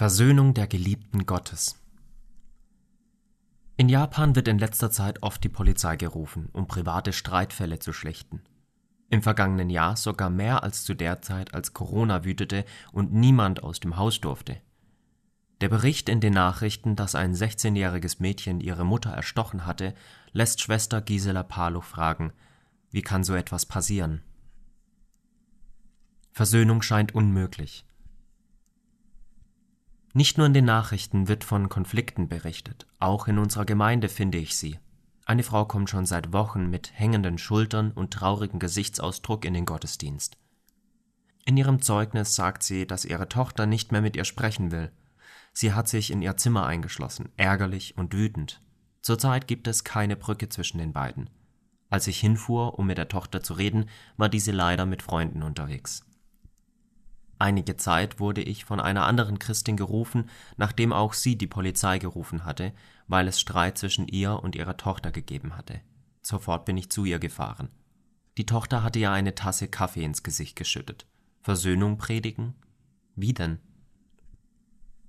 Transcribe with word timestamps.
Versöhnung 0.00 0.54
der 0.54 0.66
Geliebten 0.66 1.26
Gottes 1.26 1.78
In 3.76 3.90
Japan 3.90 4.34
wird 4.34 4.48
in 4.48 4.58
letzter 4.58 4.90
Zeit 4.90 5.22
oft 5.22 5.44
die 5.44 5.50
Polizei 5.50 5.96
gerufen, 5.96 6.48
um 6.54 6.66
private 6.66 7.12
Streitfälle 7.12 7.80
zu 7.80 7.92
schlichten. 7.92 8.40
Im 9.10 9.20
vergangenen 9.20 9.68
Jahr 9.68 9.98
sogar 9.98 10.30
mehr 10.30 10.62
als 10.62 10.84
zu 10.84 10.94
der 10.94 11.20
Zeit, 11.20 11.52
als 11.52 11.74
Corona 11.74 12.24
wütete 12.24 12.64
und 12.92 13.12
niemand 13.12 13.62
aus 13.62 13.78
dem 13.78 13.98
Haus 13.98 14.22
durfte. 14.22 14.62
Der 15.60 15.68
Bericht 15.68 16.08
in 16.08 16.22
den 16.22 16.32
Nachrichten, 16.32 16.96
dass 16.96 17.14
ein 17.14 17.34
16-jähriges 17.34 18.22
Mädchen 18.22 18.60
ihre 18.60 18.86
Mutter 18.86 19.10
erstochen 19.10 19.66
hatte, 19.66 19.92
lässt 20.32 20.62
Schwester 20.62 21.02
Gisela 21.02 21.42
Paluch 21.42 21.84
fragen: 21.84 22.32
Wie 22.90 23.02
kann 23.02 23.22
so 23.22 23.34
etwas 23.34 23.66
passieren? 23.66 24.22
Versöhnung 26.32 26.80
scheint 26.80 27.14
unmöglich. 27.14 27.84
Nicht 30.12 30.38
nur 30.38 30.46
in 30.46 30.54
den 30.54 30.64
Nachrichten 30.64 31.28
wird 31.28 31.44
von 31.44 31.68
Konflikten 31.68 32.28
berichtet, 32.28 32.86
auch 32.98 33.28
in 33.28 33.38
unserer 33.38 33.64
Gemeinde 33.64 34.08
finde 34.08 34.38
ich 34.38 34.56
sie. 34.56 34.78
Eine 35.24 35.44
Frau 35.44 35.64
kommt 35.64 35.88
schon 35.88 36.06
seit 36.06 36.32
Wochen 36.32 36.68
mit 36.68 36.90
hängenden 36.92 37.38
Schultern 37.38 37.92
und 37.92 38.12
traurigem 38.12 38.58
Gesichtsausdruck 38.58 39.44
in 39.44 39.54
den 39.54 39.66
Gottesdienst. 39.66 40.36
In 41.44 41.56
ihrem 41.56 41.80
Zeugnis 41.80 42.34
sagt 42.34 42.64
sie, 42.64 42.86
dass 42.86 43.04
ihre 43.04 43.28
Tochter 43.28 43.66
nicht 43.66 43.92
mehr 43.92 44.00
mit 44.00 44.16
ihr 44.16 44.24
sprechen 44.24 44.72
will. 44.72 44.90
Sie 45.52 45.72
hat 45.72 45.88
sich 45.88 46.10
in 46.10 46.22
ihr 46.22 46.36
Zimmer 46.36 46.66
eingeschlossen, 46.66 47.28
ärgerlich 47.36 47.96
und 47.96 48.12
wütend. 48.12 48.60
Zurzeit 49.02 49.46
gibt 49.46 49.68
es 49.68 49.84
keine 49.84 50.16
Brücke 50.16 50.48
zwischen 50.48 50.78
den 50.78 50.92
beiden. 50.92 51.30
Als 51.88 52.08
ich 52.08 52.18
hinfuhr, 52.18 52.78
um 52.78 52.86
mit 52.86 52.98
der 52.98 53.08
Tochter 53.08 53.42
zu 53.42 53.54
reden, 53.54 53.88
war 54.16 54.28
diese 54.28 54.52
leider 54.52 54.86
mit 54.86 55.02
Freunden 55.02 55.42
unterwegs. 55.42 56.04
Einige 57.40 57.78
Zeit 57.78 58.20
wurde 58.20 58.42
ich 58.42 58.66
von 58.66 58.80
einer 58.80 59.06
anderen 59.06 59.38
Christin 59.38 59.78
gerufen, 59.78 60.28
nachdem 60.58 60.92
auch 60.92 61.14
sie 61.14 61.38
die 61.38 61.46
Polizei 61.46 61.98
gerufen 61.98 62.44
hatte, 62.44 62.74
weil 63.08 63.26
es 63.28 63.40
Streit 63.40 63.78
zwischen 63.78 64.06
ihr 64.08 64.42
und 64.42 64.56
ihrer 64.56 64.76
Tochter 64.76 65.10
gegeben 65.10 65.56
hatte. 65.56 65.80
Sofort 66.20 66.66
bin 66.66 66.76
ich 66.76 66.90
zu 66.90 67.06
ihr 67.06 67.18
gefahren. 67.18 67.70
Die 68.36 68.44
Tochter 68.44 68.82
hatte 68.82 68.98
ja 68.98 69.14
eine 69.14 69.34
Tasse 69.34 69.68
Kaffee 69.68 70.04
ins 70.04 70.22
Gesicht 70.22 70.54
geschüttet. 70.54 71.06
Versöhnung 71.40 71.96
predigen? 71.96 72.56
Wie 73.16 73.32
denn? 73.32 73.58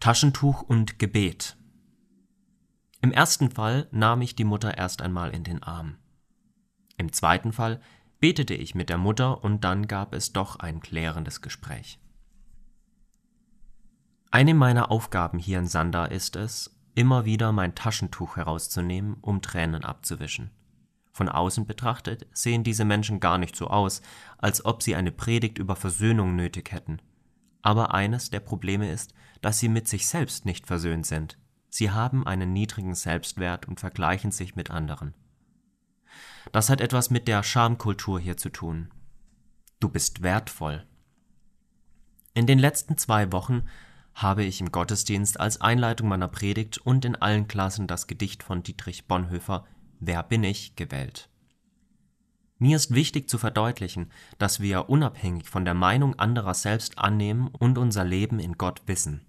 Taschentuch 0.00 0.62
und 0.62 0.98
Gebet. 0.98 1.56
Im 3.02 3.12
ersten 3.12 3.52
Fall 3.52 3.86
nahm 3.92 4.20
ich 4.20 4.34
die 4.34 4.42
Mutter 4.42 4.76
erst 4.76 5.00
einmal 5.00 5.30
in 5.30 5.44
den 5.44 5.62
Arm. 5.62 5.94
Im 6.96 7.12
zweiten 7.12 7.52
Fall 7.52 7.80
betete 8.18 8.54
ich 8.54 8.74
mit 8.74 8.88
der 8.88 8.98
Mutter 8.98 9.44
und 9.44 9.62
dann 9.62 9.86
gab 9.86 10.12
es 10.12 10.32
doch 10.32 10.56
ein 10.56 10.80
klärendes 10.80 11.40
Gespräch. 11.40 12.00
Eine 14.36 14.52
meiner 14.52 14.90
Aufgaben 14.90 15.38
hier 15.38 15.58
in 15.58 15.66
Sanda 15.66 16.04
ist 16.04 16.36
es, 16.36 16.78
immer 16.94 17.24
wieder 17.24 17.52
mein 17.52 17.74
Taschentuch 17.74 18.36
herauszunehmen, 18.36 19.16
um 19.22 19.40
Tränen 19.40 19.82
abzuwischen. 19.82 20.50
Von 21.10 21.30
außen 21.30 21.64
betrachtet 21.64 22.26
sehen 22.34 22.62
diese 22.62 22.84
Menschen 22.84 23.18
gar 23.18 23.38
nicht 23.38 23.56
so 23.56 23.68
aus, 23.68 24.02
als 24.36 24.62
ob 24.62 24.82
sie 24.82 24.94
eine 24.94 25.10
Predigt 25.10 25.56
über 25.56 25.74
Versöhnung 25.74 26.36
nötig 26.36 26.70
hätten. 26.70 27.00
Aber 27.62 27.94
eines 27.94 28.28
der 28.28 28.40
Probleme 28.40 28.92
ist, 28.92 29.14
dass 29.40 29.58
sie 29.58 29.70
mit 29.70 29.88
sich 29.88 30.06
selbst 30.06 30.44
nicht 30.44 30.66
versöhnt 30.66 31.06
sind. 31.06 31.38
Sie 31.70 31.90
haben 31.90 32.26
einen 32.26 32.52
niedrigen 32.52 32.94
Selbstwert 32.94 33.66
und 33.66 33.80
vergleichen 33.80 34.32
sich 34.32 34.54
mit 34.54 34.70
anderen. 34.70 35.14
Das 36.52 36.68
hat 36.68 36.82
etwas 36.82 37.08
mit 37.08 37.26
der 37.26 37.42
Schamkultur 37.42 38.20
hier 38.20 38.36
zu 38.36 38.50
tun. 38.50 38.90
Du 39.80 39.88
bist 39.88 40.20
wertvoll. 40.20 40.86
In 42.34 42.46
den 42.46 42.58
letzten 42.58 42.98
zwei 42.98 43.32
Wochen 43.32 43.62
habe 44.16 44.44
ich 44.44 44.62
im 44.62 44.72
Gottesdienst 44.72 45.38
als 45.38 45.60
Einleitung 45.60 46.08
meiner 46.08 46.28
Predigt 46.28 46.78
und 46.78 47.04
in 47.04 47.16
allen 47.16 47.48
Klassen 47.48 47.86
das 47.86 48.06
Gedicht 48.06 48.42
von 48.42 48.62
Dietrich 48.62 49.06
Bonhoeffer 49.06 49.66
Wer 50.00 50.22
bin 50.22 50.42
ich 50.42 50.74
gewählt. 50.74 51.28
Mir 52.58 52.76
ist 52.76 52.94
wichtig 52.94 53.28
zu 53.28 53.36
verdeutlichen, 53.36 54.10
dass 54.38 54.60
wir 54.60 54.88
unabhängig 54.88 55.48
von 55.48 55.66
der 55.66 55.74
Meinung 55.74 56.18
anderer 56.18 56.54
selbst 56.54 56.98
annehmen 56.98 57.48
und 57.48 57.76
unser 57.76 58.04
Leben 58.04 58.38
in 58.38 58.54
Gott 58.54 58.82
wissen. 58.86 59.26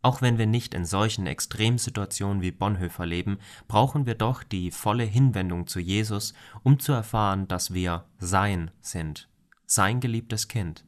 Auch 0.00 0.22
wenn 0.22 0.38
wir 0.38 0.46
nicht 0.46 0.72
in 0.72 0.86
solchen 0.86 1.26
Extremsituationen 1.26 2.40
wie 2.40 2.52
Bonhoeffer 2.52 3.04
leben, 3.04 3.38
brauchen 3.66 4.06
wir 4.06 4.14
doch 4.14 4.42
die 4.42 4.70
volle 4.70 5.04
Hinwendung 5.04 5.66
zu 5.66 5.80
Jesus, 5.80 6.32
um 6.62 6.78
zu 6.78 6.92
erfahren, 6.92 7.48
dass 7.48 7.74
wir 7.74 8.06
sein 8.18 8.70
sind, 8.80 9.28
sein 9.66 10.00
geliebtes 10.00 10.48
Kind. 10.48 10.86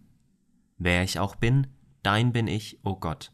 Wer 0.78 1.03
ich 1.03 1.19
auch 1.19 1.36
bin, 1.36 1.66
Dein 2.02 2.32
bin 2.32 2.46
ich, 2.46 2.78
o 2.84 2.90
oh 2.90 2.96
Gott. 2.96 3.32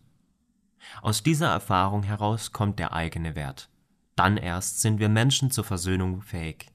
Aus 1.03 1.23
dieser 1.23 1.49
Erfahrung 1.49 2.03
heraus 2.03 2.53
kommt 2.53 2.79
der 2.79 2.93
eigene 2.93 3.35
Wert. 3.35 3.69
Dann 4.15 4.37
erst 4.37 4.81
sind 4.81 4.99
wir 4.99 5.09
Menschen 5.09 5.51
zur 5.51 5.65
Versöhnung 5.65 6.23
fähig. 6.23 6.73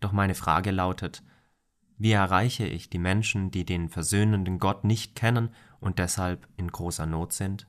Doch 0.00 0.12
meine 0.12 0.34
Frage 0.34 0.70
lautet, 0.70 1.22
wie 1.98 2.12
erreiche 2.12 2.66
ich 2.66 2.88
die 2.88 2.98
Menschen, 2.98 3.50
die 3.50 3.66
den 3.66 3.90
versöhnenden 3.90 4.58
Gott 4.58 4.84
nicht 4.84 5.14
kennen 5.14 5.50
und 5.80 5.98
deshalb 5.98 6.48
in 6.56 6.68
großer 6.68 7.06
Not 7.06 7.34
sind? 7.34 7.66